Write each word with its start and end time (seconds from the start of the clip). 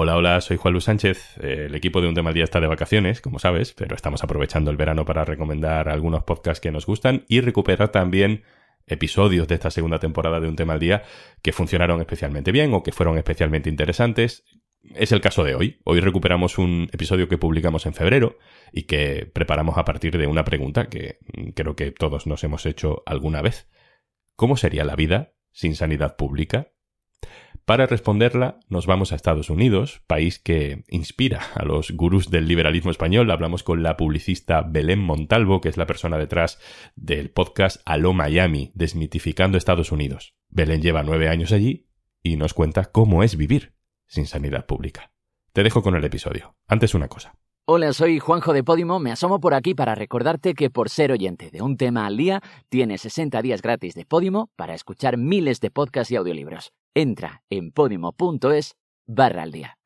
Hola, 0.00 0.16
hola, 0.16 0.40
soy 0.40 0.58
Juan 0.58 0.74
Luis 0.74 0.84
Sánchez. 0.84 1.38
El 1.38 1.74
equipo 1.74 2.00
de 2.00 2.06
Un 2.06 2.14
Tema 2.14 2.28
al 2.28 2.34
Día 2.34 2.44
está 2.44 2.60
de 2.60 2.68
vacaciones, 2.68 3.20
como 3.20 3.40
sabes, 3.40 3.72
pero 3.72 3.96
estamos 3.96 4.22
aprovechando 4.22 4.70
el 4.70 4.76
verano 4.76 5.04
para 5.04 5.24
recomendar 5.24 5.88
algunos 5.88 6.22
podcasts 6.22 6.60
que 6.60 6.70
nos 6.70 6.86
gustan 6.86 7.24
y 7.26 7.40
recuperar 7.40 7.88
también 7.88 8.44
episodios 8.86 9.48
de 9.48 9.56
esta 9.56 9.72
segunda 9.72 9.98
temporada 9.98 10.38
de 10.38 10.46
Un 10.46 10.54
Tema 10.54 10.74
al 10.74 10.78
Día 10.78 11.02
que 11.42 11.50
funcionaron 11.50 11.98
especialmente 11.98 12.52
bien 12.52 12.74
o 12.74 12.84
que 12.84 12.92
fueron 12.92 13.18
especialmente 13.18 13.70
interesantes. 13.70 14.44
Es 14.94 15.10
el 15.10 15.20
caso 15.20 15.42
de 15.42 15.56
hoy. 15.56 15.80
Hoy 15.82 15.98
recuperamos 15.98 16.58
un 16.58 16.88
episodio 16.92 17.28
que 17.28 17.36
publicamos 17.36 17.84
en 17.84 17.94
febrero 17.94 18.38
y 18.72 18.84
que 18.84 19.28
preparamos 19.34 19.78
a 19.78 19.84
partir 19.84 20.16
de 20.16 20.28
una 20.28 20.44
pregunta 20.44 20.88
que 20.88 21.18
creo 21.56 21.74
que 21.74 21.90
todos 21.90 22.28
nos 22.28 22.44
hemos 22.44 22.66
hecho 22.66 23.02
alguna 23.04 23.42
vez. 23.42 23.68
¿Cómo 24.36 24.56
sería 24.56 24.84
la 24.84 24.94
vida 24.94 25.32
sin 25.50 25.74
sanidad 25.74 26.14
pública? 26.14 26.68
Para 27.68 27.84
responderla, 27.84 28.60
nos 28.70 28.86
vamos 28.86 29.12
a 29.12 29.14
Estados 29.14 29.50
Unidos, 29.50 30.00
país 30.06 30.38
que 30.38 30.84
inspira 30.88 31.42
a 31.54 31.66
los 31.66 31.90
gurús 31.90 32.30
del 32.30 32.48
liberalismo 32.48 32.90
español. 32.90 33.30
Hablamos 33.30 33.62
con 33.62 33.82
la 33.82 33.98
publicista 33.98 34.62
Belén 34.62 35.00
Montalvo, 35.00 35.60
que 35.60 35.68
es 35.68 35.76
la 35.76 35.84
persona 35.84 36.16
detrás 36.16 36.58
del 36.96 37.28
podcast 37.28 37.82
Aló 37.84 38.14
Miami, 38.14 38.72
desmitificando 38.74 39.58
Estados 39.58 39.92
Unidos. 39.92 40.32
Belén 40.48 40.80
lleva 40.80 41.02
nueve 41.02 41.28
años 41.28 41.52
allí 41.52 41.90
y 42.22 42.36
nos 42.36 42.54
cuenta 42.54 42.86
cómo 42.86 43.22
es 43.22 43.36
vivir 43.36 43.74
sin 44.06 44.24
sanidad 44.24 44.64
pública. 44.64 45.12
Te 45.52 45.62
dejo 45.62 45.82
con 45.82 45.94
el 45.94 46.04
episodio. 46.06 46.56
Antes 46.68 46.94
una 46.94 47.08
cosa. 47.08 47.34
Hola, 47.66 47.92
soy 47.92 48.18
Juanjo 48.18 48.54
de 48.54 48.64
Podimo. 48.64 48.98
Me 48.98 49.12
asomo 49.12 49.40
por 49.40 49.52
aquí 49.52 49.74
para 49.74 49.94
recordarte 49.94 50.54
que 50.54 50.70
por 50.70 50.88
ser 50.88 51.12
oyente 51.12 51.50
de 51.50 51.60
un 51.60 51.76
tema 51.76 52.06
al 52.06 52.16
día, 52.16 52.40
tienes 52.70 53.02
60 53.02 53.42
días 53.42 53.60
gratis 53.60 53.94
de 53.94 54.06
Podimo 54.06 54.48
para 54.56 54.72
escuchar 54.72 55.18
miles 55.18 55.60
de 55.60 55.70
podcasts 55.70 56.10
y 56.10 56.16
audiolibros. 56.16 56.72
Entra 56.94 57.42
en 57.50 57.70
podimo.es 57.72 58.76
barra 59.06 59.42
al 59.42 59.52
día. 59.52 59.78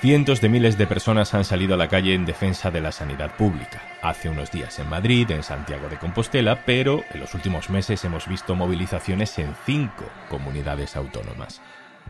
Cientos 0.00 0.40
de 0.40 0.48
miles 0.48 0.78
de 0.78 0.86
personas 0.86 1.34
han 1.34 1.44
salido 1.44 1.74
a 1.74 1.76
la 1.76 1.88
calle 1.88 2.14
en 2.14 2.24
defensa 2.24 2.70
de 2.70 2.80
la 2.80 2.92
sanidad 2.92 3.34
pública. 3.36 3.82
Hace 4.00 4.28
unos 4.28 4.52
días 4.52 4.78
en 4.78 4.88
Madrid, 4.88 5.28
en 5.32 5.42
Santiago 5.42 5.88
de 5.88 5.98
Compostela, 5.98 6.64
pero 6.64 7.02
en 7.12 7.18
los 7.18 7.34
últimos 7.34 7.68
meses 7.68 8.04
hemos 8.04 8.28
visto 8.28 8.54
movilizaciones 8.54 9.36
en 9.40 9.52
cinco 9.66 10.04
comunidades 10.30 10.94
autónomas. 10.94 11.60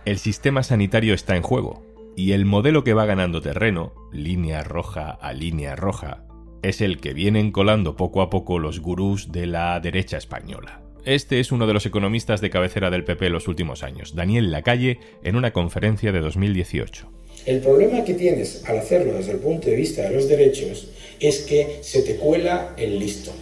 El 0.05 0.19
sistema 0.19 0.62
sanitario 0.62 1.14
está 1.14 1.34
en 1.34 1.42
juego 1.42 1.82
y 2.14 2.32
el 2.32 2.44
modelo 2.44 2.84
que 2.84 2.92
va 2.92 3.06
ganando 3.06 3.41
terreno, 3.41 3.94
línea 4.12 4.62
roja 4.64 5.10
a 5.10 5.32
línea 5.32 5.75
roja, 5.75 6.25
es 6.69 6.83
el 6.83 7.00
que 7.00 7.14
vienen 7.14 7.50
colando 7.50 7.97
poco 7.97 8.20
a 8.20 8.28
poco 8.28 8.58
los 8.58 8.80
gurús 8.80 9.33
de 9.33 9.47
la 9.47 9.80
derecha 9.80 10.19
española. 10.19 10.83
Este 11.05 11.41
es 11.41 11.50
uno 11.50 11.66
de 11.66 11.72
los 11.72 11.86
economistas 11.86 12.42
de 12.42 12.50
cabecera 12.50 12.91
del 12.91 13.05
PP 13.05 13.27
en 13.27 13.33
los 13.33 13.48
últimos 13.48 13.83
años, 13.83 14.14
Daniel 14.14 14.50
Lacalle, 14.50 14.98
en 15.25 15.36
una 15.36 15.52
conferencia 15.52 16.12
de 16.12 16.20
2018. 16.20 17.08
El 17.47 17.60
problema 17.60 18.05
que 18.05 18.12
tienes 18.12 18.62
al 18.66 18.78
hacerlo 18.78 19.14
desde 19.14 19.33
el 19.33 19.38
punto 19.38 19.70
de 19.70 19.77
vista 19.77 20.02
de 20.02 20.14
los 20.14 20.28
derechos 20.28 20.88
es 21.20 21.38
que 21.38 21.78
se 21.80 22.02
te 22.02 22.16
cuela 22.16 22.75
el 22.77 22.98
listo. 22.98 23.32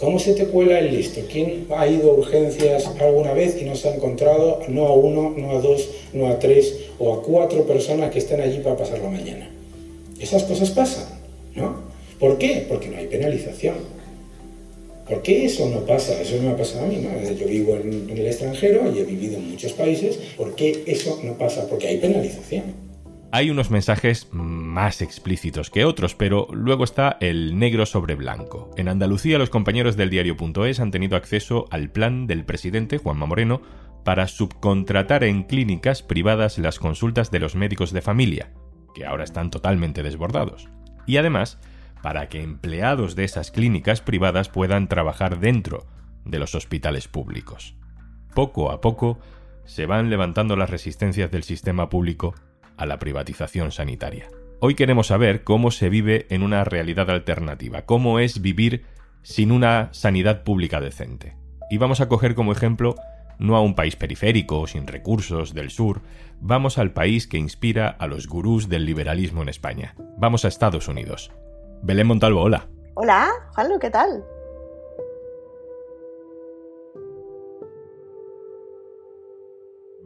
¿Cómo 0.00 0.18
se 0.18 0.34
te 0.34 0.46
cuela 0.46 0.80
el 0.80 0.96
listo? 0.96 1.20
¿Quién 1.30 1.66
ha 1.76 1.86
ido 1.86 2.10
a 2.10 2.14
urgencias 2.14 2.86
alguna 3.00 3.32
vez 3.34 3.56
y 3.60 3.64
no 3.64 3.76
se 3.76 3.88
ha 3.88 3.94
encontrado 3.94 4.60
no 4.68 4.86
a 4.86 4.94
uno, 4.94 5.34
no 5.36 5.52
a 5.52 5.60
dos, 5.60 5.88
no 6.12 6.26
a 6.26 6.40
tres 6.40 6.86
o 6.98 7.14
a 7.14 7.22
cuatro 7.22 7.64
personas 7.64 8.10
que 8.10 8.18
estén 8.18 8.40
allí 8.40 8.58
para 8.58 8.76
pasar 8.76 8.98
la 8.98 9.10
mañana? 9.10 9.48
Esas 10.18 10.42
cosas 10.42 10.70
pasan. 10.70 11.17
¿No? 11.58 11.88
¿Por 12.18 12.38
qué? 12.38 12.66
Porque 12.68 12.88
no 12.88 12.96
hay 12.96 13.06
penalización. 13.06 13.76
¿Por 15.08 15.22
qué 15.22 15.46
eso 15.46 15.68
no 15.70 15.80
pasa? 15.86 16.20
Eso 16.20 16.36
no 16.36 16.42
me 16.42 16.50
ha 16.50 16.56
pasado 16.56 16.84
a 16.84 16.88
mí, 16.88 17.02
Yo 17.38 17.46
vivo 17.46 17.76
en, 17.76 18.10
el 18.10 18.26
extranjero 18.26 18.92
y 18.94 18.98
he 18.98 19.04
vivido 19.04 19.38
en 19.38 19.50
muchos 19.50 19.72
países. 19.72 20.16
¿Por 20.36 20.54
qué 20.54 20.84
eso 20.86 21.18
no 21.24 21.34
pasa? 21.38 21.66
Porque 21.68 21.88
hay 21.88 21.98
penalización. 21.98 22.88
Hay 23.30 23.50
unos 23.50 23.70
mensajes 23.70 24.28
más 24.32 25.02
explícitos 25.02 25.70
que 25.70 25.84
otros, 25.84 26.14
pero 26.14 26.48
luego 26.50 26.84
está 26.84 27.16
el 27.20 27.58
negro 27.58 27.86
sobre 27.86 28.14
blanco. 28.14 28.70
En 28.76 28.88
Andalucía 28.88 29.38
los 29.38 29.50
compañeros 29.50 29.96
del 29.96 30.10
diario.es 30.10 30.80
han 30.80 30.90
tenido 30.90 31.16
acceso 31.16 31.66
al 31.70 31.90
plan 31.90 32.26
del 32.26 32.44
presidente 32.44 32.98
Juanma 32.98 33.26
Moreno 33.26 33.62
para 34.04 34.28
subcontratar 34.28 35.24
en 35.24 35.42
clínicas 35.44 36.02
privadas 36.02 36.58
las 36.58 36.78
consultas 36.78 37.30
de 37.30 37.40
los 37.40 37.54
médicos 37.54 37.92
de 37.92 38.00
familia, 38.00 38.52
que 38.94 39.04
ahora 39.04 39.24
están 39.24 39.50
totalmente 39.50 40.02
desbordados 40.02 40.68
y 41.08 41.16
además 41.16 41.58
para 42.02 42.28
que 42.28 42.42
empleados 42.42 43.16
de 43.16 43.24
esas 43.24 43.50
clínicas 43.50 44.00
privadas 44.00 44.48
puedan 44.48 44.86
trabajar 44.86 45.40
dentro 45.40 45.86
de 46.24 46.38
los 46.38 46.54
hospitales 46.54 47.08
públicos. 47.08 47.74
Poco 48.34 48.70
a 48.70 48.80
poco 48.80 49.18
se 49.64 49.86
van 49.86 50.10
levantando 50.10 50.54
las 50.54 50.70
resistencias 50.70 51.30
del 51.32 51.42
sistema 51.42 51.88
público 51.88 52.34
a 52.76 52.86
la 52.86 52.98
privatización 52.98 53.72
sanitaria. 53.72 54.28
Hoy 54.60 54.74
queremos 54.74 55.08
saber 55.08 55.42
cómo 55.42 55.70
se 55.70 55.88
vive 55.88 56.26
en 56.30 56.42
una 56.42 56.62
realidad 56.62 57.10
alternativa, 57.10 57.82
cómo 57.82 58.20
es 58.20 58.40
vivir 58.40 58.84
sin 59.22 59.50
una 59.50 59.88
sanidad 59.92 60.44
pública 60.44 60.80
decente. 60.80 61.36
Y 61.70 61.78
vamos 61.78 62.00
a 62.00 62.08
coger 62.08 62.34
como 62.34 62.52
ejemplo 62.52 62.94
no 63.38 63.56
a 63.56 63.60
un 63.60 63.74
país 63.74 63.96
periférico, 63.96 64.66
sin 64.66 64.86
recursos, 64.86 65.54
del 65.54 65.70
sur, 65.70 66.02
vamos 66.40 66.78
al 66.78 66.92
país 66.92 67.26
que 67.26 67.38
inspira 67.38 67.88
a 67.88 68.06
los 68.06 68.26
gurús 68.26 68.68
del 68.68 68.84
liberalismo 68.84 69.42
en 69.42 69.48
España. 69.48 69.94
Vamos 70.18 70.44
a 70.44 70.48
Estados 70.48 70.88
Unidos. 70.88 71.30
Belén 71.82 72.06
Montalvo, 72.06 72.42
hola. 72.42 72.68
Hola, 72.94 73.28
Juanlu, 73.54 73.78
¿qué 73.78 73.90
tal? 73.90 74.24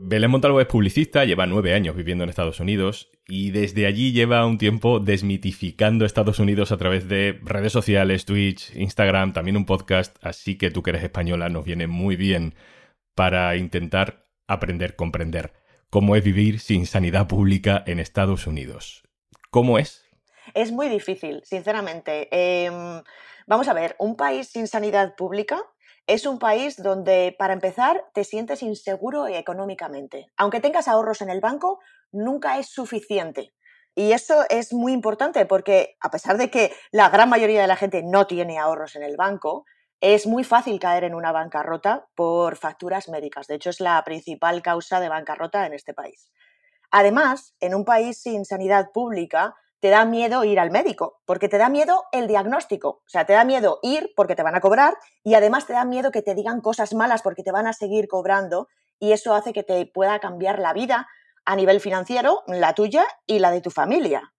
Belén 0.04 0.30
Montalvo 0.30 0.60
es 0.60 0.66
publicista, 0.66 1.24
lleva 1.24 1.46
nueve 1.46 1.74
años 1.74 1.96
viviendo 1.96 2.24
en 2.24 2.30
Estados 2.30 2.60
Unidos 2.60 3.10
y 3.26 3.50
desde 3.50 3.86
allí 3.86 4.12
lleva 4.12 4.44
un 4.44 4.58
tiempo 4.58 4.98
desmitificando 4.98 6.04
Estados 6.04 6.38
Unidos 6.38 6.72
a 6.72 6.76
través 6.76 7.08
de 7.08 7.38
redes 7.42 7.72
sociales, 7.72 8.26
Twitch, 8.26 8.74
Instagram, 8.76 9.32
también 9.32 9.56
un 9.56 9.64
podcast, 9.64 10.16
así 10.20 10.58
que 10.58 10.70
tú 10.70 10.82
que 10.82 10.90
eres 10.90 11.04
española 11.04 11.48
nos 11.48 11.64
viene 11.64 11.86
muy 11.86 12.16
bien 12.16 12.54
para 13.14 13.56
intentar 13.56 14.24
aprender, 14.46 14.96
comprender 14.96 15.52
cómo 15.90 16.16
es 16.16 16.24
vivir 16.24 16.60
sin 16.60 16.86
sanidad 16.86 17.26
pública 17.28 17.82
en 17.86 17.98
Estados 17.98 18.46
Unidos. 18.46 19.02
¿Cómo 19.50 19.78
es? 19.78 20.04
Es 20.54 20.72
muy 20.72 20.88
difícil, 20.88 21.42
sinceramente. 21.44 22.28
Em, 22.30 23.02
vamos 23.46 23.68
a 23.68 23.74
ver, 23.74 23.96
un 23.98 24.16
país 24.16 24.48
sin 24.48 24.66
sanidad 24.66 25.14
pública 25.14 25.62
es 26.06 26.26
un 26.26 26.38
país 26.38 26.82
donde, 26.82 27.34
para 27.38 27.52
empezar, 27.52 28.04
te 28.12 28.24
sientes 28.24 28.62
inseguro 28.62 29.28
económicamente. 29.28 30.26
Aunque 30.36 30.60
tengas 30.60 30.88
ahorros 30.88 31.22
en 31.22 31.30
el 31.30 31.40
banco, 31.40 31.80
nunca 32.10 32.58
es 32.58 32.68
suficiente. 32.68 33.52
Y 33.94 34.12
eso 34.12 34.44
es 34.48 34.72
muy 34.72 34.92
importante 34.92 35.44
porque, 35.46 35.96
a 36.00 36.10
pesar 36.10 36.38
de 36.38 36.50
que 36.50 36.72
la 36.90 37.10
gran 37.10 37.28
mayoría 37.28 37.60
de 37.60 37.66
la 37.66 37.76
gente 37.76 38.02
no 38.02 38.26
tiene 38.26 38.58
ahorros 38.58 38.96
en 38.96 39.02
el 39.02 39.16
banco, 39.16 39.64
es 40.02 40.26
muy 40.26 40.42
fácil 40.42 40.80
caer 40.80 41.04
en 41.04 41.14
una 41.14 41.30
bancarrota 41.30 42.08
por 42.16 42.56
facturas 42.56 43.08
médicas. 43.08 43.46
De 43.46 43.54
hecho, 43.54 43.70
es 43.70 43.78
la 43.78 44.02
principal 44.02 44.60
causa 44.60 44.98
de 44.98 45.08
bancarrota 45.08 45.64
en 45.64 45.74
este 45.74 45.94
país. 45.94 46.32
Además, 46.90 47.54
en 47.60 47.72
un 47.72 47.84
país 47.84 48.20
sin 48.20 48.44
sanidad 48.44 48.90
pública, 48.92 49.54
te 49.78 49.90
da 49.90 50.04
miedo 50.04 50.42
ir 50.42 50.58
al 50.58 50.72
médico, 50.72 51.20
porque 51.24 51.48
te 51.48 51.56
da 51.56 51.68
miedo 51.68 52.02
el 52.10 52.26
diagnóstico. 52.26 52.88
O 52.88 53.08
sea, 53.08 53.26
te 53.26 53.32
da 53.32 53.44
miedo 53.44 53.78
ir 53.82 54.12
porque 54.16 54.34
te 54.34 54.42
van 54.42 54.56
a 54.56 54.60
cobrar 54.60 54.94
y 55.22 55.34
además 55.34 55.68
te 55.68 55.72
da 55.72 55.84
miedo 55.84 56.10
que 56.10 56.22
te 56.22 56.34
digan 56.34 56.60
cosas 56.60 56.94
malas 56.94 57.22
porque 57.22 57.44
te 57.44 57.52
van 57.52 57.68
a 57.68 57.72
seguir 57.72 58.08
cobrando 58.08 58.66
y 58.98 59.12
eso 59.12 59.34
hace 59.34 59.52
que 59.52 59.62
te 59.62 59.86
pueda 59.86 60.18
cambiar 60.18 60.58
la 60.58 60.72
vida 60.72 61.06
a 61.44 61.54
nivel 61.54 61.80
financiero, 61.80 62.42
la 62.48 62.74
tuya 62.74 63.06
y 63.24 63.38
la 63.38 63.52
de 63.52 63.60
tu 63.60 63.70
familia. 63.70 64.32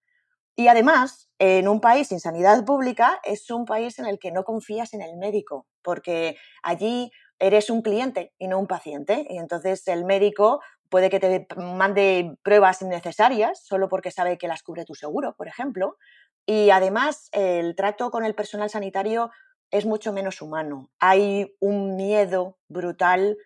Y 0.55 0.67
además, 0.67 1.31
en 1.39 1.67
un 1.67 1.81
país 1.81 2.09
sin 2.09 2.19
sanidad 2.19 2.63
pública 2.63 3.19
es 3.23 3.49
un 3.49 3.65
país 3.65 3.97
en 3.97 4.05
el 4.05 4.19
que 4.19 4.31
no 4.31 4.43
confías 4.43 4.93
en 4.93 5.01
el 5.01 5.17
médico, 5.17 5.65
porque 5.81 6.37
allí 6.61 7.11
eres 7.39 7.69
un 7.69 7.81
cliente 7.81 8.33
y 8.37 8.47
no 8.47 8.59
un 8.59 8.67
paciente. 8.67 9.25
Y 9.29 9.39
entonces 9.39 9.87
el 9.87 10.05
médico 10.05 10.61
puede 10.89 11.09
que 11.09 11.19
te 11.19 11.47
mande 11.57 12.37
pruebas 12.43 12.83
innecesarias 12.83 13.65
solo 13.65 13.89
porque 13.89 14.11
sabe 14.11 14.37
que 14.37 14.47
las 14.47 14.61
cubre 14.61 14.85
tu 14.85 14.93
seguro, 14.93 15.33
por 15.35 15.47
ejemplo. 15.47 15.97
Y 16.45 16.69
además 16.69 17.29
el 17.31 17.75
trato 17.75 18.11
con 18.11 18.23
el 18.23 18.35
personal 18.35 18.69
sanitario 18.69 19.31
es 19.71 19.87
mucho 19.87 20.13
menos 20.13 20.39
humano. 20.41 20.91
Hay 20.99 21.55
un 21.59 21.95
miedo 21.95 22.59
brutal 22.67 23.37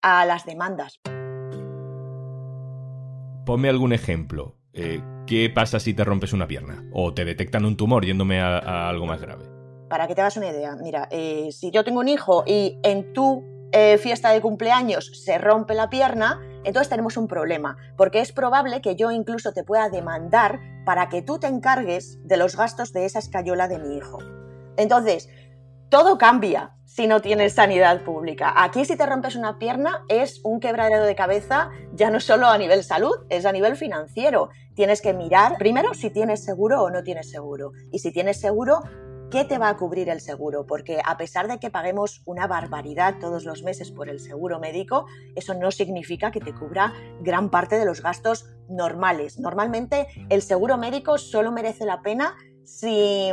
a 0.00 0.24
las 0.26 0.46
demandas. 0.46 1.00
Ponme 3.44 3.68
algún 3.68 3.92
ejemplo. 3.92 4.61
Eh, 4.74 5.02
¿qué 5.26 5.50
pasa 5.50 5.78
si 5.78 5.94
te 5.94 6.04
rompes 6.04 6.32
una 6.32 6.46
pierna? 6.46 6.84
O 6.92 7.12
te 7.12 7.24
detectan 7.24 7.64
un 7.64 7.76
tumor 7.76 8.04
yéndome 8.04 8.40
a, 8.40 8.88
algo 8.88 9.06
más 9.06 9.20
grave. 9.20 9.44
Para 9.88 10.06
que 10.06 10.14
te 10.14 10.22
hagas 10.22 10.36
una 10.36 10.48
idea, 10.48 10.74
mira, 10.76 11.08
eh, 11.10 11.50
si 11.52 11.70
yo 11.70 11.84
tengo 11.84 12.00
un 12.00 12.08
hijo 12.08 12.44
y 12.46 12.78
en 12.82 13.12
tu 13.12 13.44
eh, 13.72 13.98
fiesta 13.98 14.30
de 14.30 14.40
cumpleaños 14.40 15.10
se 15.24 15.36
rompe 15.36 15.74
la 15.74 15.90
pierna, 15.90 16.40
entonces 16.64 16.88
tenemos 16.88 17.16
un 17.16 17.28
problema, 17.28 17.76
porque 17.96 18.20
es 18.20 18.32
probable 18.32 18.80
que 18.80 18.96
yo 18.96 19.10
incluso 19.10 19.52
te 19.52 19.64
pueda 19.64 19.90
demandar 19.90 20.60
para 20.86 21.08
que 21.10 21.20
tú 21.20 21.38
te 21.38 21.48
encargues 21.48 22.18
de 22.26 22.38
los 22.38 22.56
gastos 22.56 22.92
de 22.92 23.04
esa 23.04 23.18
escayola 23.18 23.68
de 23.68 23.78
mi 23.78 23.96
hijo. 23.96 24.18
Entonces, 24.78 25.28
todo 25.90 26.16
cambia 26.16 26.74
si 26.94 27.06
no 27.06 27.22
tienes 27.22 27.54
sanidad 27.54 28.04
pública. 28.04 28.52
Aquí 28.54 28.84
si 28.84 28.96
te 28.96 29.06
rompes 29.06 29.34
una 29.34 29.58
pierna 29.58 30.04
es 30.08 30.42
un 30.44 30.60
quebradero 30.60 31.06
de 31.06 31.14
cabeza 31.14 31.70
ya 31.94 32.10
no 32.10 32.20
solo 32.20 32.48
a 32.48 32.58
nivel 32.58 32.84
salud, 32.84 33.14
es 33.30 33.46
a 33.46 33.52
nivel 33.52 33.76
financiero. 33.76 34.50
Tienes 34.74 35.00
que 35.00 35.14
mirar 35.14 35.56
primero 35.56 35.94
si 35.94 36.10
tienes 36.10 36.44
seguro 36.44 36.82
o 36.82 36.90
no 36.90 37.02
tienes 37.02 37.30
seguro. 37.30 37.72
Y 37.90 38.00
si 38.00 38.12
tienes 38.12 38.38
seguro, 38.38 38.82
¿qué 39.30 39.46
te 39.46 39.56
va 39.56 39.70
a 39.70 39.76
cubrir 39.78 40.10
el 40.10 40.20
seguro? 40.20 40.66
Porque 40.66 41.00
a 41.02 41.16
pesar 41.16 41.48
de 41.48 41.58
que 41.58 41.70
paguemos 41.70 42.20
una 42.26 42.46
barbaridad 42.46 43.14
todos 43.18 43.46
los 43.46 43.62
meses 43.62 43.90
por 43.90 44.10
el 44.10 44.20
seguro 44.20 44.60
médico, 44.60 45.06
eso 45.34 45.54
no 45.54 45.70
significa 45.70 46.30
que 46.30 46.40
te 46.40 46.52
cubra 46.52 46.92
gran 47.22 47.48
parte 47.48 47.78
de 47.78 47.86
los 47.86 48.02
gastos 48.02 48.50
normales. 48.68 49.38
Normalmente 49.38 50.08
el 50.28 50.42
seguro 50.42 50.76
médico 50.76 51.16
solo 51.16 51.52
merece 51.52 51.86
la 51.86 52.02
pena 52.02 52.34
si, 52.64 53.30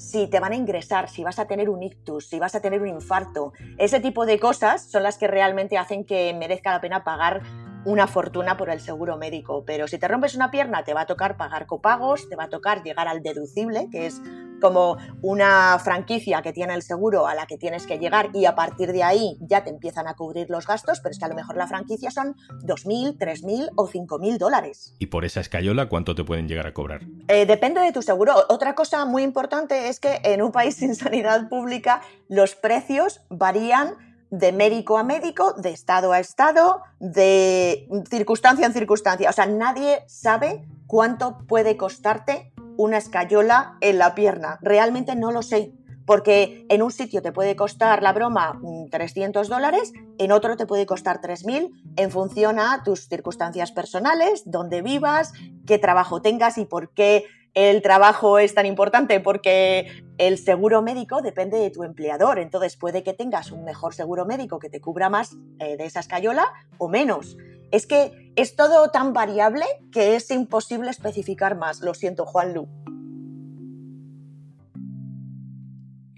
si 0.00 0.26
te 0.26 0.40
van 0.40 0.52
a 0.52 0.56
ingresar, 0.56 1.08
si 1.08 1.22
vas 1.22 1.38
a 1.38 1.46
tener 1.46 1.68
un 1.68 1.82
ictus, 1.82 2.26
si 2.26 2.38
vas 2.38 2.54
a 2.54 2.60
tener 2.60 2.80
un 2.80 2.88
infarto. 2.88 3.52
Ese 3.78 4.00
tipo 4.00 4.26
de 4.26 4.40
cosas 4.40 4.82
son 4.82 5.02
las 5.02 5.18
que 5.18 5.28
realmente 5.28 5.78
hacen 5.78 6.04
que 6.04 6.34
merezca 6.34 6.72
la 6.72 6.80
pena 6.80 7.04
pagar 7.04 7.42
una 7.84 8.06
fortuna 8.06 8.56
por 8.56 8.70
el 8.70 8.80
seguro 8.80 9.16
médico, 9.16 9.64
pero 9.66 9.88
si 9.88 9.98
te 9.98 10.08
rompes 10.08 10.34
una 10.34 10.50
pierna 10.50 10.84
te 10.84 10.94
va 10.94 11.02
a 11.02 11.06
tocar 11.06 11.36
pagar 11.36 11.66
copagos, 11.66 12.28
te 12.28 12.36
va 12.36 12.44
a 12.44 12.48
tocar 12.48 12.82
llegar 12.82 13.08
al 13.08 13.22
deducible, 13.22 13.88
que 13.90 14.06
es 14.06 14.20
como 14.60 14.98
una 15.22 15.78
franquicia 15.78 16.42
que 16.42 16.52
tiene 16.52 16.74
el 16.74 16.82
seguro 16.82 17.26
a 17.26 17.34
la 17.34 17.46
que 17.46 17.56
tienes 17.56 17.86
que 17.86 17.98
llegar 17.98 18.30
y 18.34 18.44
a 18.44 18.54
partir 18.54 18.92
de 18.92 19.02
ahí 19.02 19.36
ya 19.40 19.64
te 19.64 19.70
empiezan 19.70 20.06
a 20.06 20.14
cubrir 20.14 20.50
los 20.50 20.66
gastos, 20.66 21.00
pero 21.00 21.12
es 21.12 21.18
que 21.18 21.24
a 21.24 21.28
lo 21.28 21.34
mejor 21.34 21.56
la 21.56 21.66
franquicia 21.66 22.10
son 22.10 22.36
2.000, 22.62 23.16
3.000 23.18 23.70
o 23.76 23.88
5.000 23.88 24.38
dólares. 24.38 24.94
¿Y 24.98 25.06
por 25.06 25.24
esa 25.24 25.40
escayola 25.40 25.88
cuánto 25.88 26.14
te 26.14 26.24
pueden 26.24 26.46
llegar 26.46 26.66
a 26.66 26.74
cobrar? 26.74 27.00
Eh, 27.28 27.46
depende 27.46 27.80
de 27.80 27.92
tu 27.92 28.02
seguro. 28.02 28.34
Otra 28.48 28.74
cosa 28.74 29.04
muy 29.06 29.22
importante 29.22 29.88
es 29.88 29.98
que 29.98 30.20
en 30.22 30.42
un 30.42 30.52
país 30.52 30.74
sin 30.76 30.94
sanidad 30.94 31.48
pública 31.48 32.02
los 32.28 32.54
precios 32.54 33.22
varían 33.30 33.96
de 34.30 34.52
médico 34.52 34.96
a 34.96 35.04
médico, 35.04 35.54
de 35.54 35.70
estado 35.70 36.12
a 36.12 36.20
estado, 36.20 36.82
de 36.98 37.88
circunstancia 38.08 38.66
en 38.66 38.72
circunstancia. 38.72 39.28
O 39.28 39.32
sea, 39.32 39.46
nadie 39.46 40.04
sabe 40.06 40.66
cuánto 40.86 41.38
puede 41.46 41.76
costarte 41.76 42.52
una 42.76 42.98
escayola 42.98 43.76
en 43.80 43.98
la 43.98 44.14
pierna. 44.14 44.58
Realmente 44.62 45.16
no 45.16 45.32
lo 45.32 45.42
sé. 45.42 45.72
Porque 46.06 46.66
en 46.68 46.82
un 46.82 46.90
sitio 46.90 47.22
te 47.22 47.30
puede 47.30 47.54
costar 47.54 48.02
la 48.02 48.12
broma 48.12 48.60
300 48.90 49.46
mm, 49.46 49.50
dólares, 49.50 49.92
en 50.18 50.32
otro 50.32 50.56
te 50.56 50.66
puede 50.66 50.84
costar 50.84 51.20
3.000 51.20 51.70
en 51.94 52.10
función 52.10 52.58
a 52.58 52.82
tus 52.82 53.06
circunstancias 53.06 53.70
personales, 53.70 54.42
dónde 54.44 54.82
vivas, 54.82 55.32
qué 55.66 55.78
trabajo 55.78 56.20
tengas 56.20 56.58
y 56.58 56.64
por 56.64 56.92
qué 56.94 57.26
el 57.68 57.82
trabajo 57.82 58.38
es 58.38 58.54
tan 58.54 58.64
importante 58.64 59.20
porque 59.20 60.04
el 60.16 60.38
seguro 60.38 60.80
médico 60.80 61.20
depende 61.20 61.58
de 61.58 61.70
tu 61.70 61.84
empleador. 61.84 62.38
Entonces 62.38 62.76
puede 62.76 63.02
que 63.02 63.12
tengas 63.12 63.52
un 63.52 63.64
mejor 63.64 63.94
seguro 63.94 64.24
médico 64.24 64.58
que 64.58 64.70
te 64.70 64.80
cubra 64.80 65.10
más 65.10 65.36
eh, 65.58 65.76
de 65.76 65.84
esa 65.84 66.00
escayola 66.00 66.46
o 66.78 66.88
menos. 66.88 67.36
Es 67.70 67.86
que 67.86 68.32
es 68.36 68.56
todo 68.56 68.90
tan 68.90 69.12
variable 69.12 69.64
que 69.92 70.16
es 70.16 70.30
imposible 70.30 70.90
especificar 70.90 71.56
más. 71.56 71.80
Lo 71.80 71.94
siento, 71.94 72.24
Juan 72.24 72.54
Lu. 72.54 72.68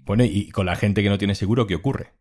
Bueno, 0.05 0.23
y 0.23 0.49
con 0.51 0.65
la 0.65 0.75
gente 0.75 1.03
que 1.03 1.09
no 1.09 1.17
tiene 1.17 1.35
seguro, 1.35 1.67
¿qué 1.67 1.75
ocurre? 1.75 2.11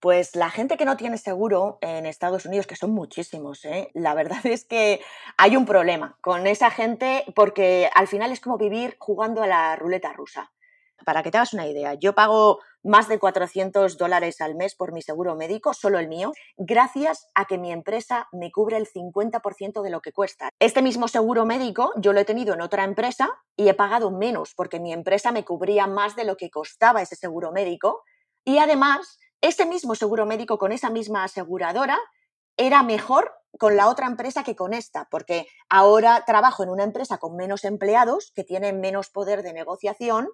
Pues 0.00 0.34
la 0.34 0.48
gente 0.48 0.78
que 0.78 0.86
no 0.86 0.96
tiene 0.96 1.18
seguro 1.18 1.78
en 1.82 2.06
Estados 2.06 2.46
Unidos, 2.46 2.66
que 2.66 2.74
son 2.74 2.90
muchísimos, 2.90 3.64
¿eh? 3.66 3.90
la 3.92 4.14
verdad 4.14 4.40
es 4.44 4.64
que 4.64 5.00
hay 5.36 5.56
un 5.56 5.66
problema 5.66 6.16
con 6.22 6.46
esa 6.46 6.70
gente 6.70 7.24
porque 7.34 7.90
al 7.94 8.08
final 8.08 8.32
es 8.32 8.40
como 8.40 8.56
vivir 8.56 8.96
jugando 8.98 9.42
a 9.42 9.46
la 9.46 9.76
ruleta 9.76 10.12
rusa. 10.12 10.50
Para 11.04 11.22
que 11.22 11.30
te 11.30 11.38
hagas 11.38 11.54
una 11.54 11.66
idea, 11.66 11.94
yo 11.94 12.14
pago 12.14 12.60
más 12.82 13.08
de 13.08 13.18
400 13.18 13.96
dólares 13.96 14.40
al 14.40 14.54
mes 14.54 14.74
por 14.74 14.92
mi 14.92 15.00
seguro 15.00 15.34
médico, 15.34 15.72
solo 15.72 15.98
el 15.98 16.08
mío, 16.08 16.32
gracias 16.56 17.28
a 17.34 17.46
que 17.46 17.58
mi 17.58 17.72
empresa 17.72 18.28
me 18.32 18.52
cubre 18.52 18.76
el 18.76 18.86
50% 18.86 19.82
de 19.82 19.90
lo 19.90 20.00
que 20.00 20.12
cuesta. 20.12 20.50
Este 20.58 20.82
mismo 20.82 21.08
seguro 21.08 21.46
médico 21.46 21.92
yo 21.96 22.12
lo 22.12 22.20
he 22.20 22.24
tenido 22.24 22.52
en 22.52 22.60
otra 22.60 22.84
empresa 22.84 23.30
y 23.56 23.68
he 23.68 23.74
pagado 23.74 24.10
menos 24.10 24.54
porque 24.54 24.80
mi 24.80 24.92
empresa 24.92 25.32
me 25.32 25.44
cubría 25.44 25.86
más 25.86 26.16
de 26.16 26.24
lo 26.24 26.36
que 26.36 26.50
costaba 26.50 27.00
ese 27.00 27.16
seguro 27.16 27.50
médico 27.50 28.02
y 28.44 28.58
además 28.58 29.19
ese 29.40 29.66
mismo 29.66 29.94
seguro 29.94 30.26
médico 30.26 30.58
con 30.58 30.72
esa 30.72 30.90
misma 30.90 31.24
aseguradora 31.24 31.98
era 32.56 32.82
mejor 32.82 33.32
con 33.58 33.76
la 33.76 33.88
otra 33.88 34.06
empresa 34.06 34.44
que 34.44 34.54
con 34.54 34.74
esta, 34.74 35.08
porque 35.10 35.46
ahora 35.68 36.24
trabajo 36.26 36.62
en 36.62 36.70
una 36.70 36.84
empresa 36.84 37.18
con 37.18 37.36
menos 37.36 37.64
empleados, 37.64 38.32
que 38.34 38.44
tiene 38.44 38.72
menos 38.72 39.10
poder 39.10 39.42
de 39.42 39.52
negociación, 39.52 40.28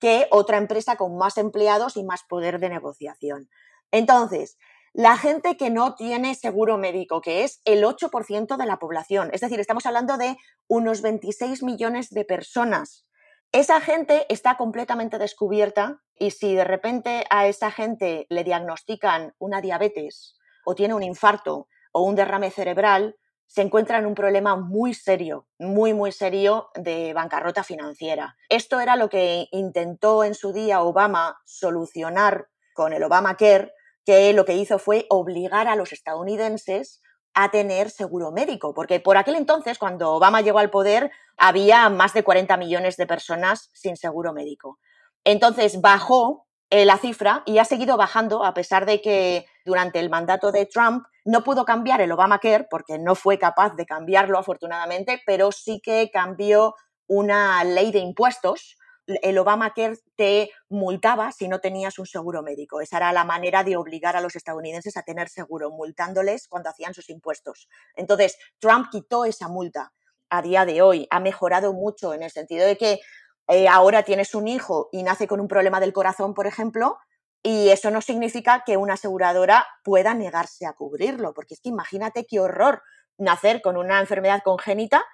que 0.00 0.26
otra 0.30 0.58
empresa 0.58 0.96
con 0.96 1.16
más 1.16 1.38
empleados 1.38 1.96
y 1.96 2.04
más 2.04 2.22
poder 2.28 2.58
de 2.58 2.68
negociación. 2.68 3.48
Entonces, 3.90 4.56
la 4.92 5.16
gente 5.16 5.56
que 5.56 5.70
no 5.70 5.94
tiene 5.94 6.34
seguro 6.34 6.78
médico, 6.78 7.20
que 7.20 7.44
es 7.44 7.60
el 7.64 7.84
8% 7.84 8.56
de 8.56 8.66
la 8.66 8.78
población, 8.78 9.30
es 9.32 9.40
decir, 9.40 9.60
estamos 9.60 9.86
hablando 9.86 10.16
de 10.16 10.36
unos 10.66 11.02
26 11.02 11.62
millones 11.62 12.10
de 12.10 12.24
personas 12.24 13.08
esa 13.52 13.80
gente 13.80 14.26
está 14.28 14.56
completamente 14.58 15.16
descubierta 15.16 16.02
y 16.18 16.30
si 16.30 16.54
de 16.54 16.64
repente 16.64 17.24
a 17.30 17.46
esa 17.46 17.70
gente 17.70 18.26
le 18.28 18.44
diagnostican 18.44 19.34
una 19.38 19.60
diabetes 19.60 20.36
o 20.64 20.74
tiene 20.74 20.94
un 20.94 21.02
infarto 21.02 21.68
o 21.92 22.02
un 22.02 22.14
derrame 22.14 22.50
cerebral, 22.50 23.16
se 23.46 23.62
encuentra 23.62 23.98
en 23.98 24.06
un 24.06 24.14
problema 24.14 24.56
muy 24.56 24.92
serio, 24.92 25.46
muy, 25.58 25.94
muy 25.94 26.12
serio 26.12 26.68
de 26.74 27.14
bancarrota 27.14 27.64
financiera. 27.64 28.36
Esto 28.50 28.78
era 28.78 28.94
lo 28.94 29.08
que 29.08 29.48
intentó 29.52 30.22
en 30.22 30.34
su 30.34 30.52
día 30.52 30.82
Obama 30.82 31.40
solucionar 31.46 32.48
con 32.74 32.92
el 32.92 33.02
Obamacare, 33.02 33.72
que 34.04 34.32
lo 34.34 34.44
que 34.44 34.54
hizo 34.54 34.78
fue 34.78 35.06
obligar 35.08 35.66
a 35.66 35.76
los 35.76 35.92
estadounidenses 35.92 37.00
a 37.34 37.50
tener 37.50 37.90
seguro 37.90 38.32
médico, 38.32 38.74
porque 38.74 39.00
por 39.00 39.16
aquel 39.16 39.36
entonces, 39.36 39.78
cuando 39.78 40.12
Obama 40.12 40.40
llegó 40.42 40.58
al 40.58 40.70
poder, 40.70 41.10
había 41.36 41.88
más 41.88 42.12
de 42.12 42.24
40 42.24 42.56
millones 42.56 42.96
de 42.96 43.06
personas 43.06 43.70
sin 43.72 43.96
seguro 43.96 44.32
médico. 44.32 44.78
Entonces 45.24 45.80
bajó 45.80 46.46
eh, 46.70 46.84
la 46.84 46.98
cifra 46.98 47.42
y 47.46 47.58
ha 47.58 47.64
seguido 47.64 47.96
bajando 47.96 48.44
a 48.44 48.54
pesar 48.54 48.86
de 48.86 49.00
que 49.00 49.46
durante 49.64 49.98
el 50.00 50.10
mandato 50.10 50.52
de 50.52 50.66
Trump 50.66 51.04
no 51.24 51.44
pudo 51.44 51.64
cambiar 51.64 52.00
el 52.00 52.12
Obamacare 52.12 52.66
porque 52.70 52.98
no 52.98 53.14
fue 53.14 53.38
capaz 53.38 53.74
de 53.76 53.86
cambiarlo 53.86 54.38
afortunadamente, 54.38 55.22
pero 55.26 55.52
sí 55.52 55.80
que 55.82 56.10
cambió 56.10 56.74
una 57.06 57.64
ley 57.64 57.90
de 57.90 57.98
impuestos 58.00 58.78
el 59.22 59.38
Obamacare 59.38 59.96
te 60.16 60.50
multaba 60.68 61.32
si 61.32 61.48
no 61.48 61.60
tenías 61.60 61.98
un 61.98 62.06
seguro 62.06 62.42
médico. 62.42 62.80
Esa 62.80 62.98
era 62.98 63.12
la 63.12 63.24
manera 63.24 63.64
de 63.64 63.76
obligar 63.76 64.16
a 64.16 64.20
los 64.20 64.36
estadounidenses 64.36 64.96
a 64.96 65.02
tener 65.02 65.28
seguro, 65.28 65.70
multándoles 65.70 66.46
cuando 66.48 66.70
hacían 66.70 66.94
sus 66.94 67.08
impuestos. 67.08 67.68
Entonces, 67.94 68.36
Trump 68.58 68.88
quitó 68.90 69.24
esa 69.24 69.48
multa 69.48 69.92
a 70.30 70.42
día 70.42 70.66
de 70.66 70.82
hoy. 70.82 71.06
Ha 71.10 71.20
mejorado 71.20 71.72
mucho 71.72 72.12
en 72.12 72.22
el 72.22 72.30
sentido 72.30 72.66
de 72.66 72.76
que 72.76 73.00
eh, 73.48 73.66
ahora 73.68 74.02
tienes 74.02 74.34
un 74.34 74.46
hijo 74.46 74.88
y 74.92 75.02
nace 75.02 75.26
con 75.26 75.40
un 75.40 75.48
problema 75.48 75.80
del 75.80 75.92
corazón, 75.92 76.34
por 76.34 76.46
ejemplo, 76.46 76.98
y 77.42 77.70
eso 77.70 77.90
no 77.90 78.00
significa 78.02 78.62
que 78.66 78.76
una 78.76 78.94
aseguradora 78.94 79.66
pueda 79.84 80.14
negarse 80.14 80.66
a 80.66 80.74
cubrirlo, 80.74 81.32
porque 81.34 81.54
es 81.54 81.60
que 81.60 81.70
imagínate 81.70 82.26
qué 82.26 82.40
horror 82.40 82.82
nacer 83.16 83.62
con 83.62 83.76
una 83.76 84.00
enfermedad 84.00 84.42
congénita 84.44 85.04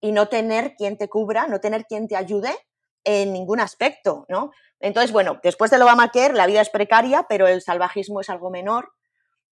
y 0.00 0.12
no 0.12 0.28
tener 0.28 0.74
quien 0.74 0.98
te 0.98 1.08
cubra, 1.08 1.46
no 1.46 1.60
tener 1.60 1.84
quien 1.84 2.08
te 2.08 2.16
ayude 2.16 2.54
en 3.04 3.32
ningún 3.32 3.60
aspecto, 3.60 4.24
¿no? 4.28 4.50
Entonces, 4.80 5.12
bueno, 5.12 5.38
después 5.42 5.70
del 5.70 5.82
Obamacare 5.82 6.34
la 6.34 6.46
vida 6.46 6.60
es 6.60 6.70
precaria, 6.70 7.26
pero 7.28 7.46
el 7.46 7.62
salvajismo 7.62 8.20
es 8.20 8.28
algo 8.28 8.50
menor, 8.50 8.92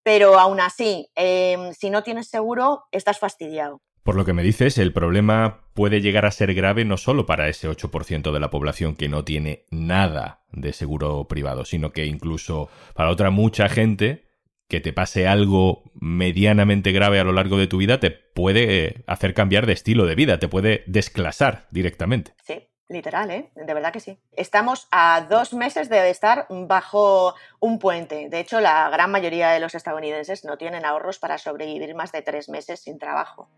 pero 0.02 0.38
aún 0.38 0.60
así, 0.60 1.10
em, 1.14 1.72
si 1.74 1.90
no 1.90 2.02
tienes 2.02 2.28
seguro, 2.28 2.84
estás 2.90 3.18
fastidiado. 3.18 3.80
Por 4.02 4.16
lo 4.16 4.24
que 4.24 4.32
me 4.32 4.42
dices, 4.42 4.78
el 4.78 4.92
problema 4.92 5.64
puede 5.74 6.00
llegar 6.00 6.26
a 6.26 6.32
ser 6.32 6.54
grave 6.54 6.84
no 6.84 6.96
solo 6.96 7.24
para 7.24 7.48
ese 7.48 7.68
8% 7.68 8.32
de 8.32 8.40
la 8.40 8.50
población 8.50 8.96
que 8.96 9.08
no 9.08 9.24
tiene 9.24 9.66
nada 9.70 10.42
de 10.50 10.72
seguro 10.72 11.28
privado, 11.28 11.64
sino 11.64 11.92
que 11.92 12.06
incluso 12.06 12.68
para 12.94 13.10
otra 13.10 13.30
mucha 13.30 13.68
gente 13.68 14.24
que 14.68 14.80
te 14.80 14.92
pase 14.92 15.28
algo 15.28 15.92
medianamente 15.94 16.92
grave 16.92 17.20
a 17.20 17.24
lo 17.24 17.32
largo 17.32 17.58
de 17.58 17.66
tu 17.66 17.76
vida 17.76 18.00
te 18.00 18.10
puede 18.10 18.86
eh, 18.86 19.04
hacer 19.06 19.34
cambiar 19.34 19.66
de 19.66 19.74
estilo 19.74 20.06
de 20.06 20.14
vida, 20.14 20.38
te 20.38 20.48
puede 20.48 20.82
desclasar 20.86 21.68
directamente. 21.70 22.34
Sí, 22.44 22.54
Literal, 22.92 23.30
¿eh? 23.30 23.50
De 23.54 23.72
verdad 23.72 23.90
que 23.90 24.00
sí. 24.00 24.18
Estamos 24.32 24.86
a 24.90 25.22
dos 25.22 25.54
meses 25.54 25.88
de 25.88 26.10
estar 26.10 26.46
bajo 26.50 27.34
un 27.58 27.78
puente. 27.78 28.28
De 28.28 28.38
hecho, 28.38 28.60
la 28.60 28.90
gran 28.90 29.10
mayoría 29.10 29.48
de 29.50 29.60
los 29.60 29.74
estadounidenses 29.74 30.44
no 30.44 30.58
tienen 30.58 30.84
ahorros 30.84 31.18
para 31.18 31.38
sobrevivir 31.38 31.94
más 31.94 32.12
de 32.12 32.20
tres 32.20 32.50
meses 32.50 32.80
sin 32.80 32.98
trabajo. 32.98 33.48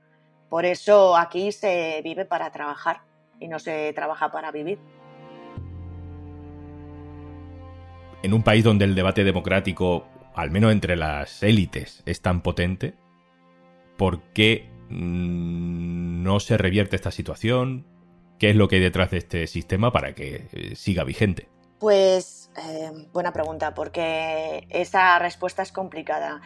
Por 0.48 0.64
eso 0.64 1.16
aquí 1.16 1.52
se 1.52 2.00
vive 2.02 2.24
para 2.24 2.50
trabajar 2.50 3.02
y 3.40 3.48
no 3.48 3.58
se 3.58 3.92
trabaja 3.92 4.30
para 4.30 4.50
vivir. 4.52 4.78
En 8.22 8.32
un 8.32 8.42
país 8.42 8.64
donde 8.64 8.84
el 8.84 8.94
debate 8.94 9.24
democrático, 9.24 10.06
al 10.34 10.50
menos 10.50 10.72
entre 10.72 10.96
las 10.96 11.42
élites, 11.42 12.02
es 12.06 12.22
tan 12.22 12.40
potente, 12.40 12.94
¿por 13.96 14.22
qué 14.32 14.70
mm, 14.88 16.22
no 16.22 16.40
se 16.40 16.56
revierte 16.56 16.96
esta 16.96 17.10
situación? 17.10 17.84
qué 18.38 18.50
es 18.50 18.56
lo 18.56 18.68
que 18.68 18.76
hay 18.76 18.82
detrás 18.82 19.10
de 19.10 19.18
este 19.18 19.46
sistema 19.46 19.92
para 19.92 20.14
que 20.14 20.48
eh, 20.52 20.76
siga 20.76 21.04
vigente. 21.04 21.48
Pues 21.78 22.50
eh, 22.56 22.90
buena 23.12 23.32
pregunta, 23.32 23.74
porque 23.74 24.66
esa 24.70 25.18
respuesta 25.18 25.62
es 25.62 25.72
complicada. 25.72 26.40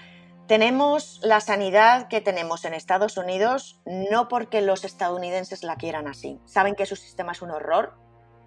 Tenemos 0.48 1.20
la 1.22 1.40
sanidad 1.40 2.08
que 2.08 2.22
tenemos 2.22 2.64
en 2.64 2.72
Estados 2.72 3.18
Unidos 3.18 3.82
no 3.84 4.28
porque 4.28 4.62
los 4.62 4.82
estadounidenses 4.82 5.62
la 5.62 5.76
quieran 5.76 6.08
así. 6.08 6.40
Saben 6.46 6.74
que 6.74 6.86
su 6.86 6.96
sistema 6.96 7.32
es 7.32 7.42
un 7.42 7.50
horror, 7.50 7.92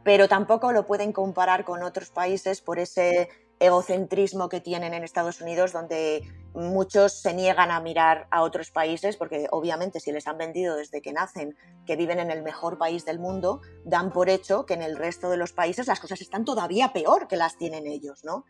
pero 0.04 0.28
tampoco 0.28 0.72
lo 0.72 0.88
pueden 0.88 1.14
comparar 1.14 1.64
con 1.64 1.84
otros 1.84 2.10
países 2.10 2.60
por 2.60 2.80
ese 2.80 3.30
egocentrismo 3.60 4.50
que 4.50 4.60
tienen 4.62 4.96
en 4.96 5.04
Estados 5.04 5.42
Unidos, 5.42 5.74
donde 5.74 6.24
muchos 6.56 7.22
se 7.22 7.36
niegan 7.36 7.70
a 7.70 7.80
mirar 7.80 8.28
a 8.32 8.42
otros 8.42 8.72
países, 8.72 9.16
porque 9.16 9.46
obviamente 9.52 10.00
si 10.00 10.12
les 10.12 10.26
han 10.26 10.40
vendido 10.40 10.76
desde 10.76 11.04
que 11.04 11.14
nacen 11.14 11.56
que 11.86 11.98
viven 11.98 12.18
en 12.18 12.32
el 12.32 12.42
mejor 12.42 12.80
país 12.80 13.06
del 13.06 13.20
mundo, 13.20 13.62
dan 13.86 14.12
por 14.12 14.28
hecho 14.28 14.66
que 14.66 14.74
en 14.74 14.82
el 14.82 14.98
resto 14.98 15.30
de 15.30 15.38
los 15.38 15.54
países 15.54 15.86
las 15.86 16.00
cosas 16.00 16.20
están 16.20 16.46
todavía 16.46 16.94
peor 16.94 17.28
que 17.28 17.36
las 17.36 17.60
tienen 17.60 17.86
ellos, 17.86 18.24
¿no? 18.24 18.46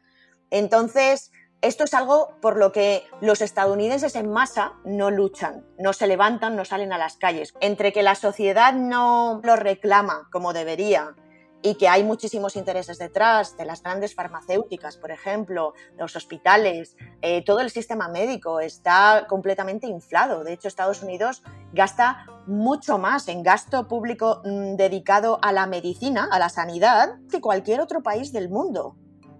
Entonces, 0.52 1.32
esto 1.62 1.84
es 1.84 1.94
algo 1.94 2.36
por 2.42 2.58
lo 2.58 2.72
que 2.72 3.06
los 3.22 3.42
estadounidenses 3.42 4.16
en 4.16 4.32
masa 4.32 4.74
no 4.84 5.12
luchan, 5.12 5.66
no 5.78 5.94
se 5.94 6.08
levantan, 6.08 6.56
no 6.56 6.66
salen 6.66 6.92
a 6.92 6.98
las 6.98 7.18
calles. 7.18 7.54
Entre 7.62 7.94
que 7.94 8.02
la 8.02 8.16
sociedad 8.16 8.74
no 8.74 9.42
lo 9.44 9.56
reclama 9.56 10.28
como 10.32 10.54
debería 10.54 11.16
y 11.62 11.76
que 11.76 11.88
hay 11.88 12.04
muchísimos 12.04 12.56
intereses 12.56 12.98
detrás 12.98 13.56
de 13.58 13.66
las 13.66 13.84
grandes 13.84 14.16
farmacéuticas, 14.16 14.98
por 14.98 15.12
ejemplo, 15.12 15.76
los 16.00 16.16
hospitales, 16.16 16.98
eh, 17.22 17.44
todo 17.46 17.60
el 17.60 17.70
sistema 17.70 18.08
médico 18.08 18.60
está 18.60 19.28
completamente 19.30 19.86
inflado. 19.86 20.44
De 20.44 20.54
hecho, 20.54 20.68
Estados 20.68 21.04
Unidos 21.04 21.44
gasta 21.74 22.26
mucho 22.48 22.98
más 22.98 23.28
en 23.28 23.44
gasto 23.44 23.88
público 23.88 24.42
mm, 24.44 24.76
dedicado 24.78 25.38
a 25.44 25.52
la 25.52 25.68
medicina, 25.68 26.28
a 26.32 26.40
la 26.40 26.50
sanidad, 26.50 27.20
que 27.30 27.40
cualquier 27.40 27.82
otro 27.82 28.02
país 28.02 28.34
del 28.34 28.50
mundo 28.50 28.96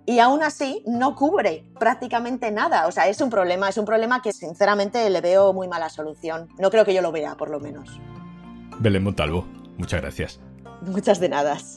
y 0.06 0.20
aún 0.20 0.44
así 0.44 0.84
no 0.88 1.16
cubre 1.16 1.66
prácticamente 1.80 2.52
nada. 2.52 2.88
O 2.88 2.92
sea, 2.92 3.08
es 3.08 3.22
un 3.22 3.30
problema, 3.30 3.70
es 3.70 3.78
un 3.78 3.86
problema 3.86 4.22
que 4.22 4.34
sinceramente 4.34 5.10
le 5.10 5.22
veo 5.22 5.54
muy 5.54 5.68
mala 5.68 5.90
solución. 5.90 6.50
No 6.60 6.70
creo 6.70 6.86
que 6.86 6.94
yo 6.94 7.02
lo 7.02 7.12
vea, 7.12 7.36
por 7.36 7.50
lo 7.50 7.60
menos. 7.60 8.00
Belén 8.80 9.04
Montalvo, 9.04 9.46
muchas 9.78 10.02
gracias. 10.02 10.40
Muchas 10.82 11.20
de 11.20 11.30
nada. 11.30 11.58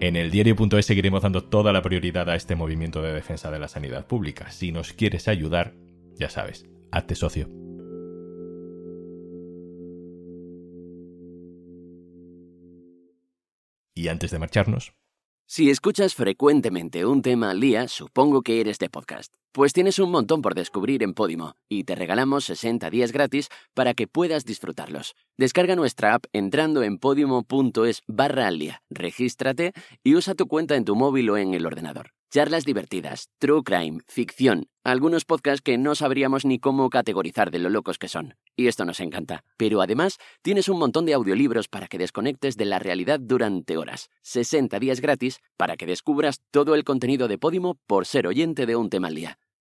En 0.00 0.16
el 0.16 0.30
diario.es 0.30 0.84
seguiremos 0.84 1.22
dando 1.22 1.44
toda 1.44 1.72
la 1.72 1.80
prioridad 1.80 2.28
a 2.28 2.34
este 2.34 2.56
movimiento 2.56 3.00
de 3.00 3.12
defensa 3.12 3.50
de 3.50 3.58
la 3.58 3.68
sanidad 3.68 4.06
pública. 4.06 4.50
Si 4.50 4.70
nos 4.70 4.92
quieres 4.92 5.28
ayudar, 5.28 5.72
ya 6.16 6.28
sabes, 6.28 6.66
hazte 6.90 7.14
socio. 7.14 7.48
Y 13.94 14.08
antes 14.08 14.30
de 14.30 14.38
marcharnos, 14.38 14.92
si 15.46 15.70
escuchas 15.70 16.14
frecuentemente 16.14 17.04
un 17.06 17.22
tema 17.22 17.50
al 17.50 17.60
día, 17.60 17.88
supongo 17.88 18.42
que 18.42 18.60
eres 18.60 18.78
de 18.78 18.88
podcast. 18.88 19.43
Pues 19.54 19.72
tienes 19.72 20.00
un 20.00 20.10
montón 20.10 20.42
por 20.42 20.56
descubrir 20.56 21.04
en 21.04 21.14
Podimo 21.14 21.54
y 21.68 21.84
te 21.84 21.94
regalamos 21.94 22.44
60 22.46 22.90
días 22.90 23.12
gratis 23.12 23.50
para 23.72 23.94
que 23.94 24.08
puedas 24.08 24.44
disfrutarlos. 24.44 25.14
Descarga 25.38 25.76
nuestra 25.76 26.14
app 26.14 26.24
entrando 26.32 26.82
en 26.82 26.98
podimo.es 26.98 28.02
barra 28.08 28.48
al 28.48 28.58
día, 28.58 28.82
regístrate 28.90 29.72
y 30.02 30.16
usa 30.16 30.34
tu 30.34 30.48
cuenta 30.48 30.74
en 30.74 30.84
tu 30.84 30.96
móvil 30.96 31.30
o 31.30 31.36
en 31.36 31.54
el 31.54 31.66
ordenador. 31.66 32.10
Charlas 32.32 32.64
divertidas, 32.64 33.28
true 33.38 33.62
crime, 33.62 34.00
ficción, 34.08 34.66
algunos 34.82 35.24
podcasts 35.24 35.62
que 35.62 35.78
no 35.78 35.94
sabríamos 35.94 36.44
ni 36.44 36.58
cómo 36.58 36.90
categorizar 36.90 37.52
de 37.52 37.60
lo 37.60 37.70
locos 37.70 37.96
que 37.96 38.08
son. 38.08 38.34
Y 38.56 38.66
esto 38.66 38.84
nos 38.84 38.98
encanta. 38.98 39.44
Pero 39.56 39.80
además, 39.82 40.18
tienes 40.42 40.68
un 40.68 40.80
montón 40.80 41.06
de 41.06 41.14
audiolibros 41.14 41.68
para 41.68 41.86
que 41.86 41.96
desconectes 41.96 42.56
de 42.56 42.64
la 42.64 42.80
realidad 42.80 43.20
durante 43.20 43.76
horas. 43.76 44.10
60 44.22 44.80
días 44.80 45.00
gratis 45.00 45.38
para 45.56 45.76
que 45.76 45.86
descubras 45.86 46.40
todo 46.50 46.74
el 46.74 46.82
contenido 46.82 47.28
de 47.28 47.38
Podimo 47.38 47.78
por 47.86 48.04
ser 48.04 48.26
oyente 48.26 48.66
de 48.66 48.74
un 48.74 48.90
tema 48.90 49.06
al 49.06 49.14
día. 49.14 49.38